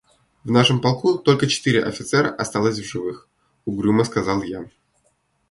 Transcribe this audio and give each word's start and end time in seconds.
—В 0.43 0.49
нашем 0.49 0.81
полку 0.81 1.19
только 1.19 1.45
четыре 1.45 1.83
офицера 1.83 2.31
осталось 2.33 2.79
в 2.79 2.83
живых,— 2.83 3.29
угрюмо 3.65 4.03
сказал 4.03 4.41
я. 4.41 4.65